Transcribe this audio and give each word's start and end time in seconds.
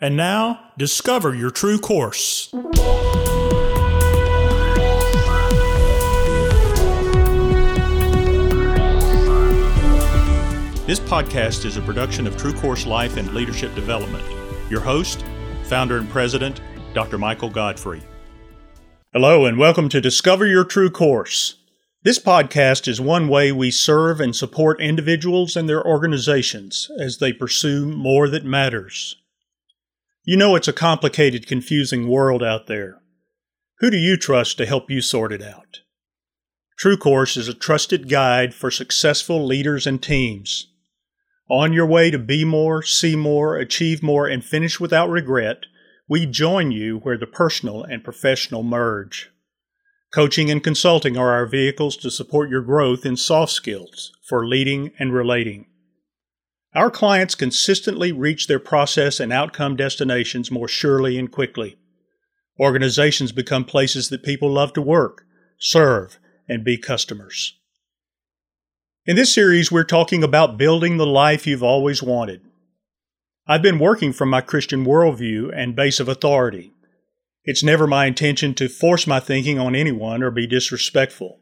And 0.00 0.16
now, 0.16 0.60
discover 0.78 1.34
your 1.34 1.50
true 1.50 1.76
course. 1.76 2.50
This 10.86 11.00
podcast 11.00 11.64
is 11.64 11.76
a 11.76 11.82
production 11.82 12.28
of 12.28 12.36
True 12.36 12.52
Course 12.52 12.86
Life 12.86 13.16
and 13.16 13.34
Leadership 13.34 13.74
Development. 13.74 14.24
Your 14.70 14.78
host, 14.78 15.24
founder 15.64 15.96
and 15.96 16.08
president, 16.08 16.60
Dr. 16.94 17.18
Michael 17.18 17.50
Godfrey. 17.50 18.00
Hello, 19.12 19.46
and 19.46 19.58
welcome 19.58 19.88
to 19.88 20.00
Discover 20.00 20.46
Your 20.46 20.64
True 20.64 20.90
Course. 20.90 21.56
This 22.04 22.20
podcast 22.20 22.86
is 22.86 23.00
one 23.00 23.26
way 23.26 23.50
we 23.50 23.72
serve 23.72 24.20
and 24.20 24.36
support 24.36 24.80
individuals 24.80 25.56
and 25.56 25.68
their 25.68 25.84
organizations 25.84 26.88
as 27.00 27.18
they 27.18 27.32
pursue 27.32 27.88
more 27.88 28.28
that 28.28 28.44
matters. 28.44 29.16
You 30.28 30.36
know 30.36 30.56
it's 30.56 30.68
a 30.68 30.74
complicated, 30.74 31.46
confusing 31.46 32.06
world 32.06 32.42
out 32.42 32.66
there. 32.66 33.00
Who 33.78 33.90
do 33.90 33.96
you 33.96 34.18
trust 34.18 34.58
to 34.58 34.66
help 34.66 34.90
you 34.90 35.00
sort 35.00 35.32
it 35.32 35.42
out? 35.42 35.78
True 36.78 36.98
Course 36.98 37.38
is 37.38 37.48
a 37.48 37.54
trusted 37.54 38.10
guide 38.10 38.52
for 38.52 38.70
successful 38.70 39.46
leaders 39.46 39.86
and 39.86 40.02
teams. 40.02 40.66
On 41.48 41.72
your 41.72 41.86
way 41.86 42.10
to 42.10 42.18
be 42.18 42.44
more, 42.44 42.82
see 42.82 43.16
more, 43.16 43.56
achieve 43.56 44.02
more, 44.02 44.26
and 44.26 44.44
finish 44.44 44.78
without 44.78 45.08
regret, 45.08 45.64
we 46.10 46.26
join 46.26 46.72
you 46.72 46.98
where 46.98 47.16
the 47.16 47.26
personal 47.26 47.82
and 47.82 48.04
professional 48.04 48.62
merge. 48.62 49.30
Coaching 50.12 50.50
and 50.50 50.62
consulting 50.62 51.16
are 51.16 51.32
our 51.32 51.46
vehicles 51.46 51.96
to 51.96 52.10
support 52.10 52.50
your 52.50 52.60
growth 52.60 53.06
in 53.06 53.16
soft 53.16 53.52
skills 53.52 54.12
for 54.28 54.46
leading 54.46 54.90
and 54.98 55.14
relating. 55.14 55.68
Our 56.78 56.92
clients 56.92 57.34
consistently 57.34 58.12
reach 58.12 58.46
their 58.46 58.60
process 58.60 59.18
and 59.18 59.32
outcome 59.32 59.74
destinations 59.74 60.48
more 60.48 60.68
surely 60.68 61.18
and 61.18 61.28
quickly. 61.28 61.76
Organizations 62.60 63.32
become 63.32 63.64
places 63.64 64.10
that 64.10 64.22
people 64.22 64.48
love 64.48 64.74
to 64.74 64.80
work, 64.80 65.26
serve, 65.58 66.20
and 66.48 66.62
be 66.62 66.78
customers. 66.78 67.58
In 69.06 69.16
this 69.16 69.34
series, 69.34 69.72
we're 69.72 69.82
talking 69.82 70.22
about 70.22 70.56
building 70.56 70.98
the 70.98 71.06
life 71.06 71.48
you've 71.48 71.64
always 71.64 72.00
wanted. 72.00 72.42
I've 73.44 73.60
been 73.60 73.80
working 73.80 74.12
from 74.12 74.30
my 74.30 74.40
Christian 74.40 74.86
worldview 74.86 75.50
and 75.52 75.74
base 75.74 75.98
of 75.98 76.08
authority. 76.08 76.70
It's 77.42 77.64
never 77.64 77.88
my 77.88 78.06
intention 78.06 78.54
to 78.54 78.68
force 78.68 79.04
my 79.04 79.18
thinking 79.18 79.58
on 79.58 79.74
anyone 79.74 80.22
or 80.22 80.30
be 80.30 80.46
disrespectful. 80.46 81.40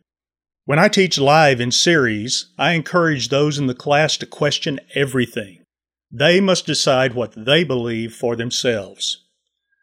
When 0.67 0.79
I 0.81 0.89
teach 0.89 1.17
live 1.17 1.61
in 1.61 1.71
series, 1.71 2.47
I 2.59 2.73
encourage 2.73 3.29
those 3.29 3.57
in 3.57 3.69
the 3.69 3.75
class 3.75 4.17
to 4.17 4.27
question 4.27 4.81
everything. 4.97 5.63
They 6.11 6.41
must 6.41 6.67
decide 6.67 7.15
what 7.15 7.33
they 7.37 7.63
believe 7.63 8.13
for 8.13 8.35
themselves. 8.35 9.25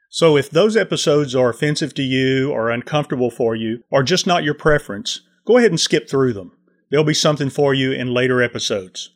So 0.09 0.35
if 0.35 0.49
those 0.49 0.75
episodes 0.75 1.35
are 1.35 1.49
offensive 1.49 1.93
to 1.93 2.03
you 2.03 2.51
or 2.51 2.69
uncomfortable 2.69 3.31
for 3.31 3.55
you 3.55 3.85
or 3.89 4.03
just 4.03 4.27
not 4.27 4.43
your 4.43 4.55
preference, 4.55 5.21
go 5.47 5.57
ahead 5.57 5.71
and 5.71 5.79
skip 5.79 6.09
through 6.09 6.33
them. 6.33 6.51
There'll 6.91 7.05
be 7.05 7.13
something 7.13 7.49
for 7.49 7.73
you 7.73 7.93
in 7.93 8.13
later 8.13 8.43
episodes. 8.43 9.09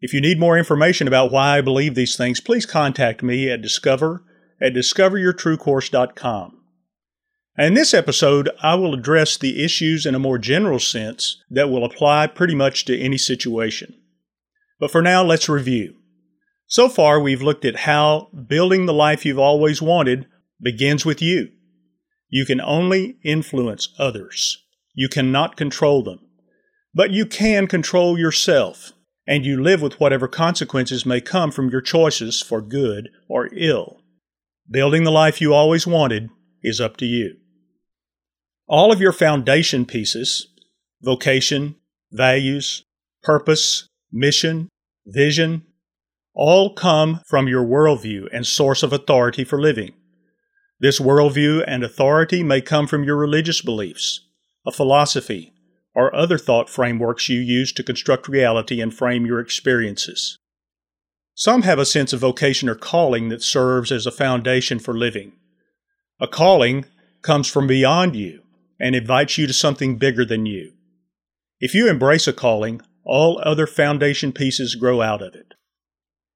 If 0.00 0.14
you 0.14 0.20
need 0.20 0.38
more 0.38 0.56
information 0.56 1.08
about 1.08 1.32
why 1.32 1.58
I 1.58 1.62
believe 1.62 1.96
these 1.96 2.16
things, 2.16 2.40
please 2.40 2.64
contact 2.64 3.24
me 3.24 3.50
at 3.50 3.60
discover 3.60 4.22
at 4.60 4.72
discoveryourtruecourse.com. 4.72 6.61
In 7.58 7.74
this 7.74 7.92
episode, 7.92 8.48
I 8.62 8.76
will 8.76 8.94
address 8.94 9.36
the 9.36 9.62
issues 9.62 10.06
in 10.06 10.14
a 10.14 10.18
more 10.18 10.38
general 10.38 10.78
sense 10.78 11.36
that 11.50 11.68
will 11.68 11.84
apply 11.84 12.28
pretty 12.28 12.54
much 12.54 12.86
to 12.86 12.98
any 12.98 13.18
situation. 13.18 13.94
But 14.80 14.90
for 14.90 15.02
now, 15.02 15.22
let's 15.22 15.50
review. 15.50 15.96
So 16.66 16.88
far, 16.88 17.20
we've 17.20 17.42
looked 17.42 17.66
at 17.66 17.80
how 17.80 18.30
building 18.48 18.86
the 18.86 18.94
life 18.94 19.26
you've 19.26 19.38
always 19.38 19.82
wanted 19.82 20.26
begins 20.62 21.04
with 21.04 21.20
you. 21.20 21.50
You 22.30 22.46
can 22.46 22.58
only 22.58 23.18
influence 23.22 23.90
others. 23.98 24.56
You 24.94 25.10
cannot 25.10 25.58
control 25.58 26.02
them. 26.02 26.20
But 26.94 27.10
you 27.10 27.26
can 27.26 27.66
control 27.66 28.18
yourself, 28.18 28.92
and 29.26 29.44
you 29.44 29.62
live 29.62 29.82
with 29.82 30.00
whatever 30.00 30.26
consequences 30.26 31.04
may 31.04 31.20
come 31.20 31.50
from 31.50 31.68
your 31.68 31.82
choices 31.82 32.40
for 32.40 32.62
good 32.62 33.10
or 33.28 33.50
ill. 33.54 34.00
Building 34.70 35.04
the 35.04 35.10
life 35.10 35.42
you 35.42 35.52
always 35.52 35.86
wanted 35.86 36.30
is 36.62 36.80
up 36.80 36.96
to 36.96 37.04
you. 37.04 37.36
All 38.72 38.90
of 38.90 39.02
your 39.02 39.12
foundation 39.12 39.84
pieces 39.84 40.48
vocation, 41.02 41.76
values, 42.10 42.84
purpose, 43.22 43.86
mission, 44.10 44.70
vision 45.04 45.66
all 46.34 46.72
come 46.72 47.20
from 47.26 47.48
your 47.48 47.66
worldview 47.66 48.28
and 48.32 48.46
source 48.46 48.82
of 48.82 48.90
authority 48.90 49.44
for 49.44 49.60
living. 49.60 49.92
This 50.80 50.98
worldview 50.98 51.62
and 51.66 51.84
authority 51.84 52.42
may 52.42 52.62
come 52.62 52.86
from 52.86 53.04
your 53.04 53.16
religious 53.16 53.60
beliefs, 53.60 54.20
a 54.66 54.72
philosophy, 54.72 55.52
or 55.94 56.14
other 56.16 56.38
thought 56.38 56.70
frameworks 56.70 57.28
you 57.28 57.40
use 57.40 57.74
to 57.74 57.82
construct 57.82 58.26
reality 58.26 58.80
and 58.80 58.94
frame 58.94 59.26
your 59.26 59.38
experiences. 59.38 60.38
Some 61.34 61.60
have 61.60 61.78
a 61.78 61.84
sense 61.84 62.14
of 62.14 62.20
vocation 62.20 62.70
or 62.70 62.74
calling 62.74 63.28
that 63.28 63.42
serves 63.42 63.92
as 63.92 64.06
a 64.06 64.10
foundation 64.10 64.78
for 64.78 64.96
living. 64.96 65.32
A 66.18 66.26
calling 66.26 66.86
comes 67.20 67.46
from 67.46 67.66
beyond 67.66 68.16
you 68.16 68.41
and 68.82 68.96
invites 68.96 69.38
you 69.38 69.46
to 69.46 69.52
something 69.52 69.96
bigger 69.96 70.24
than 70.24 70.44
you. 70.44 70.72
If 71.60 71.72
you 71.72 71.88
embrace 71.88 72.26
a 72.26 72.32
calling, 72.32 72.82
all 73.04 73.40
other 73.44 73.68
foundation 73.68 74.32
pieces 74.32 74.74
grow 74.74 75.00
out 75.00 75.22
of 75.22 75.36
it. 75.36 75.54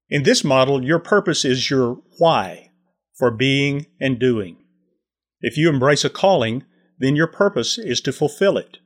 In 0.09 0.23
this 0.23 0.45
model, 0.45 0.83
your 0.83 0.99
purpose 0.99 1.43
is 1.43 1.69
your 1.69 2.01
why 2.17 2.71
for 3.17 3.31
being 3.31 3.87
and 3.99 4.17
doing. 4.17 4.63
If 5.41 5.57
you 5.57 5.67
embrace 5.67 6.05
a 6.05 6.09
calling, 6.09 6.63
then 6.97 7.17
your 7.17 7.27
purpose 7.27 7.77
is 7.77 7.99
to 8.01 8.13
fulfill 8.13 8.57
it. 8.57 8.77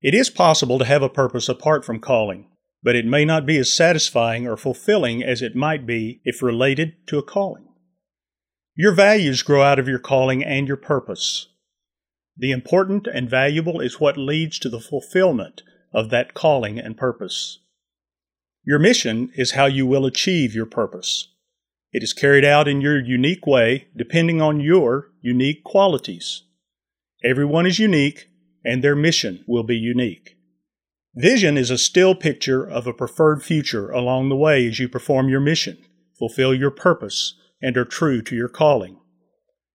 It 0.00 0.14
is 0.14 0.30
possible 0.30 0.78
to 0.78 0.84
have 0.84 1.02
a 1.02 1.08
purpose 1.08 1.48
apart 1.48 1.84
from 1.84 1.98
calling, 1.98 2.48
but 2.84 2.94
it 2.94 3.04
may 3.04 3.24
not 3.24 3.46
be 3.46 3.58
as 3.58 3.72
satisfying 3.72 4.46
or 4.46 4.56
fulfilling 4.56 5.24
as 5.24 5.42
it 5.42 5.56
might 5.56 5.86
be 5.86 6.20
if 6.24 6.40
related 6.40 6.94
to 7.08 7.18
a 7.18 7.22
calling. 7.22 7.66
Your 8.76 8.92
values 8.92 9.42
grow 9.42 9.60
out 9.60 9.80
of 9.80 9.88
your 9.88 9.98
calling 9.98 10.44
and 10.44 10.68
your 10.68 10.76
purpose. 10.76 11.48
The 12.40 12.52
important 12.52 13.06
and 13.06 13.28
valuable 13.28 13.80
is 13.80 14.00
what 14.00 14.16
leads 14.16 14.58
to 14.60 14.70
the 14.70 14.80
fulfillment 14.80 15.62
of 15.92 16.08
that 16.08 16.32
calling 16.32 16.78
and 16.78 16.96
purpose. 16.96 17.58
Your 18.64 18.78
mission 18.78 19.30
is 19.34 19.50
how 19.50 19.66
you 19.66 19.86
will 19.86 20.06
achieve 20.06 20.54
your 20.54 20.64
purpose. 20.64 21.28
It 21.92 22.02
is 22.02 22.14
carried 22.14 22.46
out 22.46 22.66
in 22.66 22.80
your 22.80 22.98
unique 22.98 23.46
way, 23.46 23.88
depending 23.94 24.40
on 24.40 24.58
your 24.58 25.10
unique 25.20 25.64
qualities. 25.64 26.44
Everyone 27.22 27.66
is 27.66 27.78
unique, 27.78 28.28
and 28.64 28.82
their 28.82 28.96
mission 28.96 29.44
will 29.46 29.64
be 29.64 29.76
unique. 29.76 30.38
Vision 31.14 31.58
is 31.58 31.70
a 31.70 31.76
still 31.76 32.14
picture 32.14 32.64
of 32.64 32.86
a 32.86 32.94
preferred 32.94 33.42
future 33.42 33.90
along 33.90 34.30
the 34.30 34.36
way 34.36 34.66
as 34.66 34.78
you 34.78 34.88
perform 34.88 35.28
your 35.28 35.40
mission, 35.40 35.76
fulfill 36.18 36.54
your 36.54 36.70
purpose, 36.70 37.34
and 37.60 37.76
are 37.76 37.84
true 37.84 38.22
to 38.22 38.34
your 38.34 38.48
calling. 38.48 38.99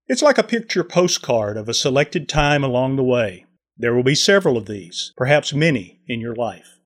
It's 0.07 0.21
like 0.21 0.37
a 0.37 0.43
picture 0.43 0.83
postcard 0.83 1.57
of 1.57 1.67
a 1.67 1.73
selected 1.73 2.29
time 2.29 2.63
along 2.63 2.95
the 2.95 3.03
way. 3.03 3.45
There 3.75 3.95
will 3.95 4.03
be 4.03 4.13
several 4.13 4.55
of 4.55 4.67
these, 4.67 5.11
perhaps 5.17 5.51
many, 5.51 5.99
in 6.07 6.21
your 6.21 6.35
life. 6.35 6.79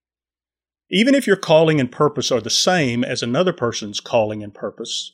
Even 0.89 1.13
if 1.13 1.27
your 1.27 1.35
calling 1.35 1.81
and 1.81 1.91
purpose 1.91 2.31
are 2.31 2.39
the 2.39 2.49
same 2.49 3.03
as 3.03 3.21
another 3.21 3.51
person's 3.51 3.99
calling 3.99 4.41
and 4.41 4.53
purpose, 4.53 5.11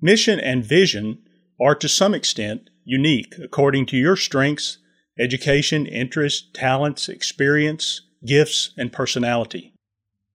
mission 0.00 0.40
and 0.40 0.64
vision 0.64 1.22
are 1.60 1.76
to 1.76 1.88
some 1.88 2.12
extent 2.12 2.70
unique 2.84 3.34
according 3.42 3.86
to 3.86 3.96
your 3.96 4.16
strengths 4.16 4.78
education, 5.16 5.86
interests, 5.86 6.48
talents, 6.52 7.08
experience, 7.08 8.00
gifts, 8.26 8.74
and 8.76 8.92
personality. 8.92 9.72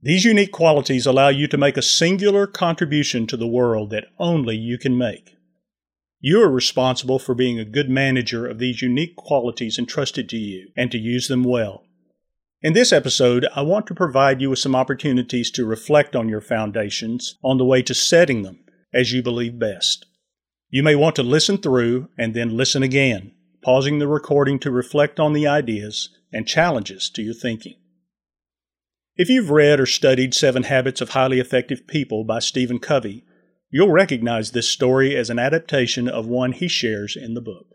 These 0.01 0.23
unique 0.23 0.53
qualities 0.53 1.05
allow 1.05 1.27
you 1.27 1.49
to 1.49 1.57
make 1.57 1.75
a 1.75 1.81
singular 1.81 2.47
contribution 2.47 3.27
to 3.27 3.35
the 3.35 3.45
world 3.45 3.89
that 3.89 4.05
only 4.17 4.55
you 4.55 4.77
can 4.77 4.97
make. 4.97 5.35
You 6.21 6.41
are 6.41 6.51
responsible 6.51 7.17
for 7.17 7.33
being 7.33 7.59
a 7.59 7.65
good 7.65 7.89
manager 7.89 8.45
of 8.45 8.59
these 8.59 8.81
unique 8.81 9.15
qualities 9.15 9.79
entrusted 9.79 10.27
to 10.29 10.37
you 10.37 10.69
and 10.75 10.91
to 10.91 10.97
use 10.97 11.29
them 11.29 11.43
well. 11.43 11.85
In 12.61 12.73
this 12.73 12.91
episode, 12.91 13.47
I 13.55 13.61
want 13.61 13.87
to 13.87 13.95
provide 13.95 14.41
you 14.41 14.49
with 14.49 14.59
some 14.59 14.75
opportunities 14.75 15.49
to 15.51 15.65
reflect 15.65 16.17
on 16.17 16.27
your 16.27 16.41
foundations 16.41 17.37
on 17.41 17.57
the 17.57 17.63
way 17.65 17.81
to 17.83 17.93
setting 17.93 18.41
them 18.41 18.59
as 18.93 19.13
you 19.13 19.23
believe 19.23 19.57
best. 19.57 20.05
You 20.69 20.83
may 20.83 20.93
want 20.93 21.15
to 21.15 21.23
listen 21.23 21.57
through 21.57 22.09
and 22.17 22.33
then 22.33 22.57
listen 22.57 22.83
again 22.83 23.31
pausing 23.61 23.99
the 23.99 24.07
recording 24.07 24.59
to 24.59 24.71
reflect 24.71 25.19
on 25.19 25.33
the 25.33 25.47
ideas 25.47 26.09
and 26.31 26.47
challenges 26.47 27.09
to 27.09 27.21
your 27.21 27.33
thinking. 27.33 27.75
If 29.15 29.29
you've 29.29 29.49
read 29.49 29.79
or 29.79 29.85
studied 29.85 30.33
Seven 30.33 30.63
Habits 30.63 31.01
of 31.01 31.09
Highly 31.09 31.39
Effective 31.39 31.85
People 31.87 32.23
by 32.23 32.39
Stephen 32.39 32.79
Covey, 32.79 33.25
you'll 33.69 33.91
recognize 33.91 34.51
this 34.51 34.69
story 34.69 35.15
as 35.15 35.29
an 35.29 35.39
adaptation 35.39 36.07
of 36.07 36.25
one 36.25 36.51
he 36.51 36.67
shares 36.67 37.15
in 37.15 37.33
the 37.33 37.41
book. 37.41 37.67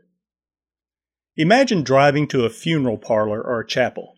Imagine 1.37 1.83
driving 1.83 2.29
to 2.29 2.45
a 2.45 2.51
funeral 2.51 2.99
parlor 2.99 3.43
or 3.43 3.61
a 3.61 3.67
chapel, 3.67 4.15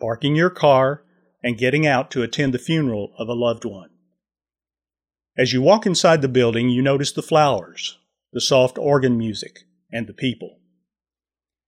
parking 0.00 0.34
your 0.34 0.50
car, 0.50 1.04
and 1.42 1.56
getting 1.56 1.86
out 1.86 2.10
to 2.10 2.22
attend 2.22 2.52
the 2.52 2.58
funeral 2.58 3.12
of 3.18 3.28
a 3.28 3.34
loved 3.34 3.64
one. 3.64 3.90
As 5.36 5.52
you 5.52 5.62
walk 5.62 5.86
inside 5.86 6.20
the 6.20 6.28
building, 6.28 6.68
you 6.68 6.82
notice 6.82 7.12
the 7.12 7.22
flowers, 7.22 7.98
the 8.32 8.40
soft 8.40 8.76
organ 8.76 9.16
music, 9.16 9.60
and 9.92 10.08
the 10.08 10.12
people. 10.12 10.58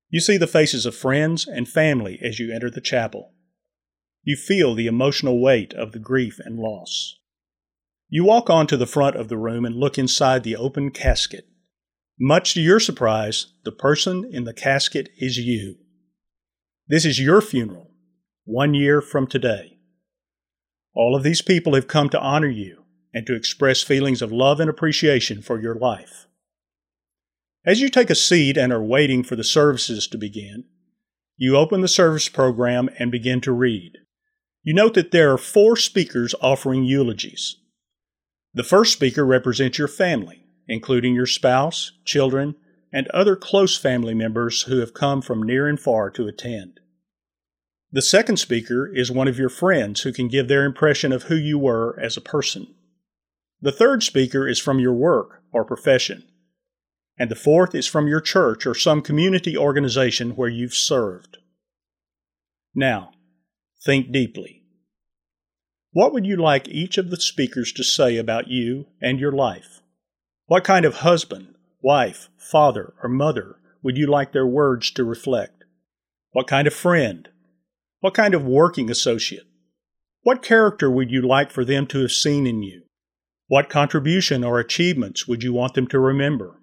You 0.09 0.19
see 0.19 0.37
the 0.37 0.49
faces 0.49 0.87
of 0.87 0.97
friends 0.97 1.47
and 1.47 1.69
family 1.69 2.19
as 2.21 2.41
you 2.41 2.53
enter 2.53 2.69
the 2.69 2.81
chapel. 2.81 3.33
You 4.25 4.35
feel 4.35 4.75
the 4.75 4.89
emotional 4.89 5.41
weight 5.41 5.73
of 5.73 5.93
the 5.93 6.01
grief 6.01 6.41
and 6.45 6.59
loss. 6.59 7.20
You 8.13 8.25
walk 8.25 8.51
on 8.51 8.67
to 8.67 8.77
the 8.77 8.87
front 8.87 9.15
of 9.15 9.29
the 9.29 9.39
room 9.39 9.65
and 9.65 9.77
look 9.77 9.97
inside 9.97 10.43
the 10.43 10.57
open 10.57 10.91
casket. 10.91 11.47
Much 12.19 12.55
to 12.55 12.61
your 12.61 12.81
surprise, 12.81 13.53
the 13.65 13.71
person 13.71 14.29
in 14.29 14.43
the 14.43 14.53
casket 14.53 15.11
is 15.17 15.39
you. 15.39 15.77
This 16.89 17.05
is 17.05 17.21
your 17.21 17.41
funeral, 17.41 17.93
one 18.45 18.75
year 18.75 19.01
from 19.01 19.29
today. 19.29 19.79
All 20.93 21.15
of 21.15 21.23
these 21.23 21.41
people 21.41 21.77
have 21.77 21.87
come 21.87 22.09
to 22.09 22.21
honor 22.21 22.49
you 22.49 22.83
and 23.15 23.25
to 23.29 23.37
express 23.37 23.81
feelings 23.81 24.23
of 24.23 24.33
love 24.33 24.59
and 24.59 24.69
appreciation 24.69 25.41
for 25.41 25.61
your 25.61 25.77
life. 25.77 26.27
As 27.65 27.81
you 27.81 27.89
take 27.89 28.11
a 28.11 28.17
seat 28.17 28.57
and 28.57 28.73
are 28.73 28.83
waiting 28.83 29.23
for 29.23 29.37
the 29.37 29.45
services 29.45 30.09
to 30.09 30.19
begin, 30.19 30.65
you 31.37 31.57
open 31.57 31.81
the 31.81 31.87
service 31.87 32.29
program 32.29 32.91
and 32.99 33.13
begin 33.13 33.41
to 33.43 33.53
read. 33.53 33.93
You 34.65 34.75
note 34.75 34.95
that 34.95 35.13
there 35.13 35.33
are 35.33 35.39
four 35.39 35.77
speakers 35.77 36.35
offering 36.41 36.83
eulogies. 36.83 37.57
The 38.53 38.65
first 38.65 38.93
speaker 38.93 39.25
represents 39.25 39.79
your 39.79 39.89
family, 39.89 40.45
including 40.67 41.15
your 41.15 41.27
spouse, 41.27 41.93
children, 42.05 42.57
and 42.93 43.07
other 43.09 43.37
close 43.37 43.79
family 43.79 44.15
members 44.15 44.63
who 44.63 44.79
have 44.79 44.95
come 44.95 45.23
from 45.23 45.43
near 45.43 45.69
and 45.69 45.79
far 45.79 46.11
to 46.11 46.27
attend. 46.27 46.81
The 47.93 48.03
second 48.03 48.39
speaker 48.39 48.87
is 48.87 49.11
one 49.11 49.29
of 49.29 49.39
your 49.39 49.49
friends 49.49 50.03
who 50.03 50.13
can 50.13 50.29
give 50.29 50.49
their 50.49 50.65
impression 50.65 51.13
of 51.13 51.25
who 51.25 51.37
you 51.37 51.59
were 51.59 51.99
as 52.01 52.17
a 52.17 52.21
person. 52.21 52.75
The 53.61 53.73
third 53.73 54.03
speaker 54.03 54.49
is 54.49 54.59
from 54.59 54.79
your 54.79 54.95
work 54.95 55.43
or 55.53 55.65
profession. 55.65 56.25
And 57.19 57.31
the 57.31 57.37
fourth 57.37 57.75
is 57.75 57.87
from 57.87 58.09
your 58.09 58.21
church 58.21 58.67
or 58.67 58.75
some 58.75 59.03
community 59.03 59.57
organization 59.57 60.31
where 60.31 60.49
you've 60.49 60.75
served. 60.75 61.39
Now, 62.75 63.13
think 63.85 64.11
deeply. 64.11 64.60
What 65.93 66.13
would 66.13 66.25
you 66.25 66.37
like 66.37 66.69
each 66.69 66.99
of 66.99 67.11
the 67.11 67.21
speakers 67.21 67.73
to 67.73 67.83
say 67.83 68.17
about 68.17 68.47
you 68.47 68.87
and 69.03 69.19
your 69.19 69.33
life? 69.33 69.81
What 70.47 70.63
kind 70.63 70.85
of 70.85 70.97
husband, 70.97 71.57
wife, 71.83 72.29
father, 72.37 72.95
or 73.03 73.09
mother 73.09 73.57
would 73.83 73.97
you 73.97 74.07
like 74.07 74.33
their 74.33 74.47
words 74.47 74.93
to 74.93 75.05
reflect? 75.05 75.65
What 76.31 76.47
kind 76.47 76.69
of 76.69 76.75
friend? 76.75 77.29
What 77.99 78.15
kind 78.15 78.35
of 78.35 78.45
working 78.45 78.89
associate? 78.89 79.49
What 80.23 80.43
character 80.43 80.89
would 80.89 81.11
you 81.11 81.23
like 81.23 81.51
for 81.51 81.65
them 81.65 81.89
to 81.89 82.03
have 82.03 82.13
seen 82.13 82.47
in 82.47 82.63
you? 82.63 82.83
What 83.49 83.69
contribution 83.69 84.45
or 84.45 84.61
achievements 84.61 85.27
would 85.27 85.43
you 85.43 85.53
want 85.53 85.75
them 85.75 85.89
to 85.89 85.99
remember? 85.99 86.61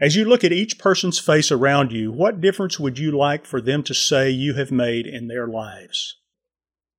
As 0.00 0.16
you 0.16 0.24
look 0.24 0.42
at 0.42 0.50
each 0.50 0.80
person's 0.80 1.20
face 1.20 1.52
around 1.52 1.92
you, 1.92 2.10
what 2.10 2.40
difference 2.40 2.80
would 2.80 2.98
you 2.98 3.16
like 3.16 3.46
for 3.46 3.60
them 3.60 3.84
to 3.84 3.94
say 3.94 4.30
you 4.30 4.54
have 4.54 4.72
made 4.72 5.06
in 5.06 5.28
their 5.28 5.46
lives? 5.46 6.16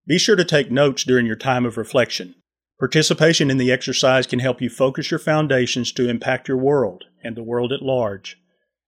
Be 0.08 0.18
sure 0.18 0.36
to 0.36 0.46
take 0.46 0.72
notes 0.72 1.04
during 1.04 1.26
your 1.26 1.36
time 1.36 1.66
of 1.66 1.78
reflection. 1.78 2.36
Participation 2.80 3.52
in 3.52 3.58
the 3.58 3.72
exercise 3.72 4.26
can 4.26 4.40
help 4.40 4.62
you 4.62 4.70
focus 4.70 5.12
your 5.12 5.20
foundations 5.20 5.92
to 5.92 6.10
impact 6.10 6.48
your 6.48 6.58
world 6.58 7.04
and 7.24 7.38
the 7.38 7.44
world 7.44 7.72
at 7.72 7.84
large, 7.84 8.38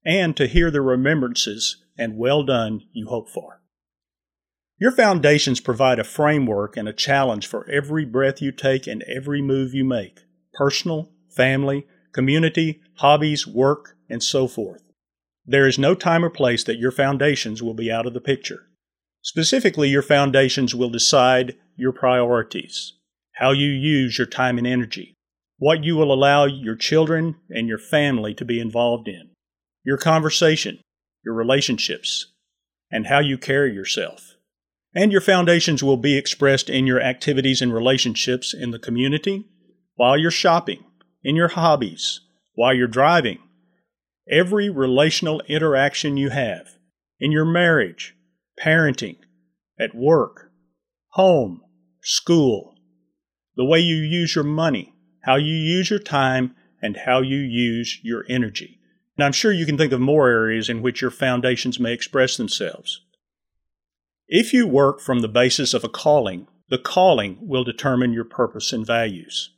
and 0.04 0.36
to 0.36 0.48
hear 0.48 0.72
the 0.72 0.82
remembrances 0.82 1.78
and 1.98 2.18
well 2.18 2.44
done 2.44 2.82
you 2.92 3.08
hope 3.08 3.30
for. 3.30 3.62
Your 4.80 4.92
foundations 4.92 5.60
provide 5.60 6.00
a 6.00 6.04
framework 6.04 6.76
and 6.76 6.90
a 6.90 6.94
challenge 6.94 7.46
for 7.46 7.70
every 7.70 8.04
breath 8.04 8.42
you 8.42 8.52
take 8.52 8.88
and 8.88 9.04
every 9.04 9.42
move 9.42 9.74
you 9.74 9.86
make 9.86 10.22
personal, 10.56 11.12
family, 11.30 11.86
community, 12.14 12.82
hobbies, 12.96 13.48
work, 13.48 13.96
and 14.10 14.22
so 14.22 14.48
forth. 14.48 14.82
There 15.46 15.68
is 15.68 15.78
no 15.78 15.94
time 15.94 16.26
or 16.26 16.30
place 16.30 16.64
that 16.64 16.80
your 16.80 16.92
foundations 16.92 17.62
will 17.62 17.74
be 17.74 17.92
out 17.92 18.06
of 18.06 18.14
the 18.14 18.22
picture. 18.22 18.68
Specifically, 19.24 19.88
your 19.88 20.02
foundations 20.02 20.76
will 20.76 20.90
decide 20.90 21.56
your 21.78 21.94
priorities, 21.94 22.94
how 23.36 23.52
you 23.52 23.70
use 23.70 24.18
your 24.18 24.28
time 24.28 24.58
and 24.58 24.68
energy, 24.68 25.16
what 25.58 25.84
you 25.84 25.96
will 25.96 26.14
allow 26.14 26.44
your 26.44 26.76
children 26.76 27.38
and 27.50 27.70
your 27.70 27.78
family 27.78 28.34
to 28.34 28.44
be 28.44 28.60
involved 28.60 29.08
in, 29.08 29.32
your 29.86 29.98
conversation, 29.98 30.80
your 31.24 31.34
relationships, 31.34 32.34
and 32.92 33.08
how 33.08 33.20
you 33.20 33.38
carry 33.38 33.74
yourself. 33.74 34.36
And 34.94 35.10
your 35.10 35.22
foundations 35.22 35.82
will 35.82 35.98
be 35.98 36.18
expressed 36.18 36.70
in 36.70 36.86
your 36.86 37.02
activities 37.02 37.62
and 37.62 37.74
relationships 37.74 38.54
in 38.54 38.72
the 38.72 38.78
community, 38.78 39.46
while 39.96 40.18
you're 40.18 40.32
shopping, 40.32 40.84
in 41.24 41.38
your 41.38 41.48
hobbies, 41.48 42.20
while 42.56 42.74
you're 42.74 42.88
driving, 42.88 43.40
every 44.30 44.70
relational 44.70 45.42
interaction 45.48 46.18
you 46.18 46.30
have, 46.30 46.68
in 47.22 47.32
your 47.32 47.46
marriage, 47.46 48.16
parenting, 48.60 49.18
at 49.80 49.96
work, 49.96 50.52
home, 51.10 51.62
school, 52.02 52.76
the 53.56 53.66
way 53.66 53.80
you 53.80 53.96
use 53.96 54.36
your 54.36 54.44
money, 54.44 54.94
how 55.24 55.36
you 55.36 55.56
use 55.56 55.90
your 55.90 56.00
time, 56.00 56.56
and 56.82 56.98
how 57.06 57.22
you 57.22 57.38
use 57.38 58.00
your 58.04 58.26
energy. 58.28 58.80
And 59.18 59.26
I'm 59.26 59.32
sure 59.32 59.52
you 59.52 59.66
can 59.66 59.78
think 59.78 59.94
of 59.94 60.02
more 60.02 60.28
areas 60.28 60.70
in 60.70 60.82
which 60.82 61.02
your 61.02 61.12
foundations 61.12 61.80
may 61.80 61.94
express 61.94 62.36
themselves. 62.36 63.02
If 64.28 64.54
you 64.54 64.68
work 64.68 65.00
from 65.00 65.20
the 65.20 65.28
basis 65.28 65.74
of 65.74 65.84
a 65.84 65.90
calling, 65.90 66.48
the 66.70 66.78
calling 66.78 67.38
will 67.42 67.64
determine 67.64 68.14
your 68.14 68.26
purpose 68.26 68.74
and 68.74 68.86
values. 68.86 69.52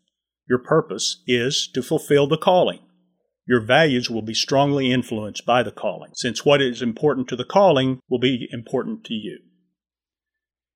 Your 0.50 0.60
purpose 0.60 1.24
is 1.26 1.68
to 1.74 1.82
fulfill 1.82 2.28
the 2.28 2.38
calling. 2.38 2.80
Your 3.48 3.62
values 3.62 4.10
will 4.10 4.24
be 4.24 4.34
strongly 4.34 4.92
influenced 4.92 5.46
by 5.46 5.62
the 5.62 5.72
calling, 5.72 6.12
since 6.16 6.44
what 6.44 6.62
is 6.62 6.82
important 6.82 7.28
to 7.28 7.36
the 7.36 7.46
calling 7.46 8.00
will 8.10 8.20
be 8.20 8.48
important 8.52 9.04
to 9.06 9.14
you. 9.14 9.40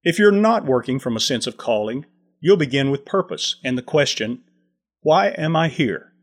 If 0.04 0.20
you're 0.20 0.32
not 0.32 0.66
working 0.66 1.00
from 1.00 1.16
a 1.16 1.22
sense 1.22 1.48
of 1.48 1.58
calling, 1.58 2.06
you'll 2.40 2.58
begin 2.58 2.92
with 2.92 3.06
purpose 3.06 3.56
and 3.64 3.78
the 3.78 3.82
question, 3.82 4.44
Why 5.02 5.30
am 5.30 5.56
I 5.56 5.70
here? 5.70 6.14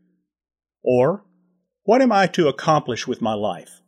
Or, 0.83 1.25
What 1.83 2.01
am 2.01 2.11
I 2.11 2.27
to 2.27 2.47
accomplish 2.47 3.07
with 3.07 3.21
my 3.21 3.33
life? 3.33 3.81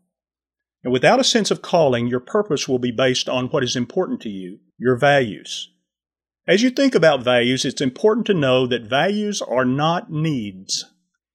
And 0.83 0.93
without 0.93 1.19
a 1.19 1.25
sense 1.25 1.51
of 1.51 1.61
calling, 1.61 2.07
your 2.07 2.21
purpose 2.21 2.67
will 2.67 2.79
be 2.79 2.91
based 2.91 3.27
on 3.27 3.47
what 3.47 3.63
is 3.63 3.75
important 3.75 4.21
to 4.21 4.29
you, 4.29 4.59
your 4.77 4.97
values. 4.97 5.69
As 6.47 6.63
you 6.63 6.69
think 6.69 6.95
about 6.95 7.23
values, 7.23 7.65
it's 7.65 7.81
important 7.81 8.25
to 8.27 8.33
know 8.33 8.65
that 8.67 8.89
values 8.89 9.41
are 9.41 9.65
not 9.65 10.11
needs. 10.11 10.85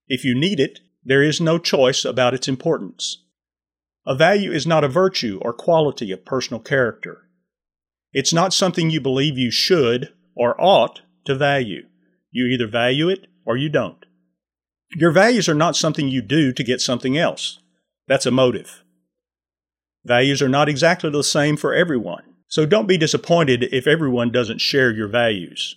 If 0.09 0.25
you 0.25 0.35
need 0.35 0.61
it, 0.61 0.81
there 1.05 1.23
is 1.23 1.41
no 1.41 1.59
choice 1.59 2.05
about 2.05 2.35
its 2.35 2.49
importance. 2.49 3.23
A 4.07 4.15
value 4.15 4.53
is 4.53 4.67
not 4.67 4.85
a 4.85 4.89
virtue 4.89 5.39
or 5.43 5.53
quality 5.53 6.13
of 6.13 6.25
personal 6.25 6.61
character. 6.61 7.29
It's 8.13 8.33
not 8.33 8.55
something 8.55 8.91
you 8.91 9.01
believe 9.01 9.39
you 9.39 9.51
should 9.51 10.13
or 10.35 10.61
ought 10.61 11.03
to 11.25 11.35
value. 11.35 11.87
You 12.31 12.47
either 12.47 12.67
value 12.67 13.09
it 13.09 13.27
or 13.45 13.57
you 13.57 13.69
don't. 13.69 14.05
Your 14.97 15.11
values 15.11 15.49
are 15.49 15.55
not 15.55 15.77
something 15.77 16.09
you 16.09 16.23
do 16.23 16.53
to 16.53 16.65
get 16.65 16.81
something 16.81 17.17
else. 17.17 17.59
That's 18.07 18.27
a 18.27 18.31
motive. 18.31 18.85
Values 20.05 20.43
are 20.43 20.49
not 20.49 20.69
exactly 20.69 21.11
the 21.11 21.25
same 21.25 21.57
for 21.57 21.75
everyone, 21.75 22.23
so 22.47 22.67
don't 22.67 22.87
be 22.87 22.99
disappointed 22.99 23.65
if 23.73 23.87
everyone 23.87 24.31
doesn't 24.31 24.61
share 24.61 24.93
your 24.93 25.09
values. 25.09 25.77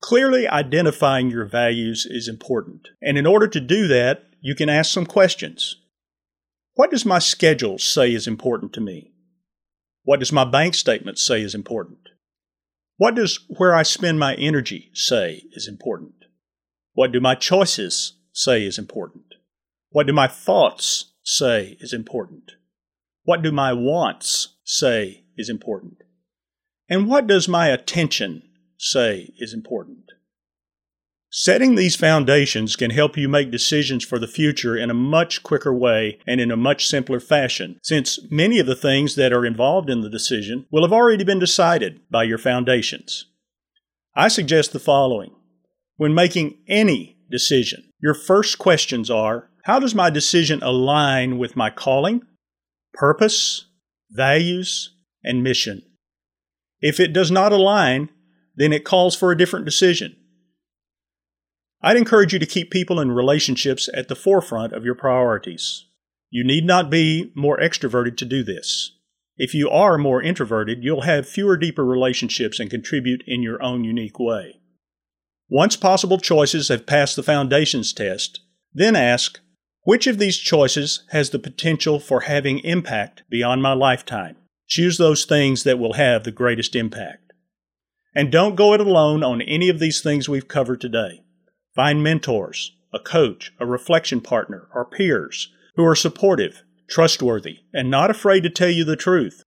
Clearly 0.00 0.48
identifying 0.48 1.30
your 1.30 1.44
values 1.44 2.06
is 2.08 2.28
important, 2.28 2.88
and 3.02 3.18
in 3.18 3.26
order 3.26 3.48
to 3.48 3.60
do 3.60 3.88
that, 3.88 4.29
you 4.40 4.54
can 4.54 4.68
ask 4.68 4.92
some 4.92 5.06
questions. 5.06 5.76
What 6.74 6.90
does 6.90 7.04
my 7.04 7.18
schedule 7.18 7.78
say 7.78 8.12
is 8.12 8.26
important 8.26 8.72
to 8.74 8.80
me? 8.80 9.12
What 10.04 10.20
does 10.20 10.32
my 10.32 10.44
bank 10.44 10.74
statement 10.74 11.18
say 11.18 11.42
is 11.42 11.54
important? 11.54 11.98
What 12.96 13.14
does 13.14 13.40
where 13.48 13.74
I 13.74 13.82
spend 13.82 14.18
my 14.18 14.34
energy 14.34 14.90
say 14.94 15.42
is 15.52 15.68
important? 15.68 16.14
What 16.92 17.12
do 17.12 17.20
my 17.20 17.34
choices 17.34 18.14
say 18.32 18.64
is 18.64 18.78
important? 18.78 19.24
What 19.90 20.06
do 20.06 20.12
my 20.12 20.26
thoughts 20.26 21.12
say 21.22 21.76
is 21.80 21.92
important? 21.92 22.52
What 23.24 23.42
do 23.42 23.52
my 23.52 23.72
wants 23.72 24.56
say 24.64 25.24
is 25.36 25.48
important? 25.48 25.98
And 26.88 27.08
what 27.08 27.26
does 27.26 27.48
my 27.48 27.68
attention 27.68 28.42
say 28.78 29.32
is 29.38 29.52
important? 29.52 30.12
Setting 31.32 31.76
these 31.76 31.94
foundations 31.94 32.74
can 32.74 32.90
help 32.90 33.16
you 33.16 33.28
make 33.28 33.52
decisions 33.52 34.04
for 34.04 34.18
the 34.18 34.26
future 34.26 34.76
in 34.76 34.90
a 34.90 34.94
much 34.94 35.44
quicker 35.44 35.72
way 35.72 36.18
and 36.26 36.40
in 36.40 36.50
a 36.50 36.56
much 36.56 36.88
simpler 36.88 37.20
fashion, 37.20 37.78
since 37.84 38.18
many 38.32 38.58
of 38.58 38.66
the 38.66 38.74
things 38.74 39.14
that 39.14 39.32
are 39.32 39.46
involved 39.46 39.88
in 39.88 40.00
the 40.00 40.10
decision 40.10 40.66
will 40.72 40.82
have 40.82 40.92
already 40.92 41.22
been 41.22 41.38
decided 41.38 42.00
by 42.10 42.24
your 42.24 42.38
foundations. 42.38 43.26
I 44.16 44.26
suggest 44.26 44.72
the 44.72 44.80
following. 44.80 45.30
When 45.96 46.14
making 46.14 46.58
any 46.66 47.16
decision, 47.30 47.92
your 48.02 48.14
first 48.14 48.58
questions 48.58 49.08
are 49.08 49.50
How 49.64 49.78
does 49.78 49.94
my 49.94 50.10
decision 50.10 50.60
align 50.64 51.38
with 51.38 51.54
my 51.54 51.70
calling, 51.70 52.22
purpose, 52.92 53.66
values, 54.10 54.96
and 55.22 55.44
mission? 55.44 55.82
If 56.80 56.98
it 56.98 57.12
does 57.12 57.30
not 57.30 57.52
align, 57.52 58.08
then 58.56 58.72
it 58.72 58.84
calls 58.84 59.14
for 59.14 59.30
a 59.30 59.38
different 59.38 59.64
decision. 59.64 60.16
I'd 61.82 61.96
encourage 61.96 62.32
you 62.32 62.38
to 62.38 62.46
keep 62.46 62.70
people 62.70 63.00
and 63.00 63.14
relationships 63.14 63.88
at 63.94 64.08
the 64.08 64.14
forefront 64.14 64.72
of 64.72 64.84
your 64.84 64.94
priorities. 64.94 65.86
You 66.28 66.44
need 66.44 66.64
not 66.64 66.90
be 66.90 67.32
more 67.34 67.58
extroverted 67.58 68.16
to 68.18 68.24
do 68.24 68.44
this. 68.44 68.92
If 69.36 69.54
you 69.54 69.70
are 69.70 69.96
more 69.96 70.22
introverted, 70.22 70.84
you'll 70.84 71.02
have 71.02 71.26
fewer 71.26 71.56
deeper 71.56 71.84
relationships 71.84 72.60
and 72.60 72.68
contribute 72.68 73.24
in 73.26 73.42
your 73.42 73.62
own 73.62 73.84
unique 73.84 74.18
way. 74.18 74.60
Once 75.48 75.76
possible 75.76 76.18
choices 76.18 76.68
have 76.68 76.86
passed 76.86 77.16
the 77.16 77.22
foundations 77.22 77.92
test, 77.92 78.40
then 78.72 78.94
ask, 78.94 79.40
which 79.84 80.06
of 80.06 80.18
these 80.18 80.36
choices 80.36 81.04
has 81.08 81.30
the 81.30 81.38
potential 81.38 81.98
for 81.98 82.20
having 82.20 82.58
impact 82.58 83.22
beyond 83.30 83.62
my 83.62 83.72
lifetime? 83.72 84.36
Choose 84.68 84.98
those 84.98 85.24
things 85.24 85.64
that 85.64 85.78
will 85.78 85.94
have 85.94 86.22
the 86.22 86.30
greatest 86.30 86.76
impact. 86.76 87.32
And 88.14 88.30
don't 88.30 88.54
go 88.54 88.74
it 88.74 88.80
alone 88.80 89.24
on 89.24 89.40
any 89.40 89.70
of 89.70 89.78
these 89.78 90.02
things 90.02 90.28
we've 90.28 90.46
covered 90.46 90.80
today. 90.80 91.22
Find 91.74 92.02
mentors, 92.02 92.72
a 92.92 92.98
coach, 92.98 93.52
a 93.60 93.66
reflection 93.66 94.20
partner, 94.20 94.68
or 94.74 94.84
peers 94.84 95.52
who 95.76 95.84
are 95.84 95.94
supportive, 95.94 96.62
trustworthy, 96.88 97.60
and 97.72 97.90
not 97.90 98.10
afraid 98.10 98.42
to 98.42 98.50
tell 98.50 98.68
you 98.70 98.84
the 98.84 98.96
truth. 98.96 99.44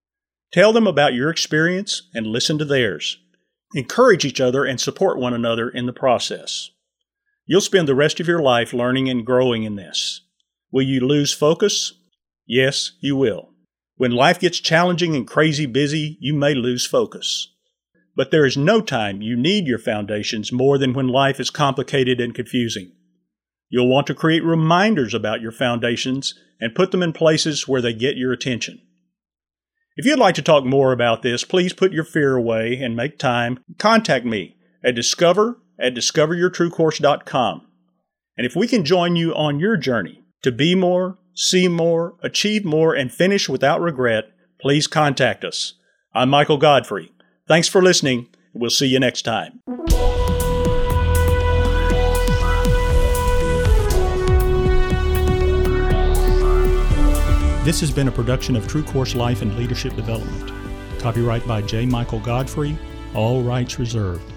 Tell 0.52 0.72
them 0.72 0.86
about 0.86 1.14
your 1.14 1.30
experience 1.30 2.02
and 2.14 2.26
listen 2.26 2.58
to 2.58 2.64
theirs. 2.64 3.18
Encourage 3.74 4.24
each 4.24 4.40
other 4.40 4.64
and 4.64 4.80
support 4.80 5.18
one 5.18 5.34
another 5.34 5.68
in 5.68 5.86
the 5.86 5.92
process. 5.92 6.70
You'll 7.46 7.60
spend 7.60 7.88
the 7.88 7.94
rest 7.94 8.20
of 8.20 8.28
your 8.28 8.40
life 8.40 8.72
learning 8.72 9.08
and 9.08 9.26
growing 9.26 9.64
in 9.64 9.76
this. 9.76 10.22
Will 10.70 10.84
you 10.84 11.00
lose 11.00 11.32
focus? 11.32 11.92
Yes, 12.46 12.92
you 13.00 13.16
will. 13.16 13.50
When 13.96 14.12
life 14.12 14.40
gets 14.40 14.60
challenging 14.60 15.14
and 15.14 15.26
crazy 15.26 15.66
busy, 15.66 16.16
you 16.20 16.34
may 16.34 16.54
lose 16.54 16.86
focus. 16.86 17.53
But 18.16 18.30
there 18.30 18.46
is 18.46 18.56
no 18.56 18.80
time 18.80 19.22
you 19.22 19.36
need 19.36 19.66
your 19.66 19.78
foundations 19.78 20.52
more 20.52 20.78
than 20.78 20.92
when 20.92 21.08
life 21.08 21.40
is 21.40 21.50
complicated 21.50 22.20
and 22.20 22.34
confusing. 22.34 22.92
You'll 23.68 23.88
want 23.88 24.06
to 24.06 24.14
create 24.14 24.44
reminders 24.44 25.14
about 25.14 25.40
your 25.40 25.52
foundations 25.52 26.34
and 26.60 26.74
put 26.74 26.92
them 26.92 27.02
in 27.02 27.12
places 27.12 27.66
where 27.66 27.82
they 27.82 27.92
get 27.92 28.16
your 28.16 28.32
attention. 28.32 28.80
If 29.96 30.06
you'd 30.06 30.18
like 30.18 30.34
to 30.36 30.42
talk 30.42 30.64
more 30.64 30.92
about 30.92 31.22
this, 31.22 31.44
please 31.44 31.72
put 31.72 31.92
your 31.92 32.04
fear 32.04 32.36
away 32.36 32.78
and 32.80 32.96
make 32.96 33.18
time. 33.18 33.58
Contact 33.78 34.24
me 34.24 34.56
at 34.84 34.94
discover 34.94 35.58
at 35.78 35.94
discoveryourtruecourse.com. 35.94 37.66
And 38.36 38.46
if 38.46 38.56
we 38.56 38.66
can 38.66 38.84
join 38.84 39.16
you 39.16 39.34
on 39.34 39.60
your 39.60 39.76
journey 39.76 40.22
to 40.42 40.52
be 40.52 40.74
more, 40.74 41.18
see 41.34 41.68
more, 41.68 42.14
achieve 42.22 42.64
more, 42.64 42.94
and 42.94 43.12
finish 43.12 43.48
without 43.48 43.80
regret, 43.80 44.24
please 44.60 44.86
contact 44.86 45.44
us. 45.44 45.74
I'm 46.14 46.30
Michael 46.30 46.58
Godfrey. 46.58 47.13
Thanks 47.46 47.68
for 47.68 47.82
listening. 47.82 48.28
We'll 48.54 48.70
see 48.70 48.86
you 48.86 48.98
next 48.98 49.22
time. 49.22 49.60
This 57.64 57.80
has 57.80 57.90
been 57.90 58.08
a 58.08 58.12
production 58.12 58.56
of 58.56 58.66
True 58.66 58.82
Course 58.82 59.14
Life 59.14 59.42
and 59.42 59.56
Leadership 59.56 59.94
Development. 59.94 60.52
Copyright 61.00 61.46
by 61.46 61.60
J. 61.62 61.86
Michael 61.86 62.20
Godfrey, 62.20 62.78
all 63.14 63.42
rights 63.42 63.78
reserved. 63.78 64.33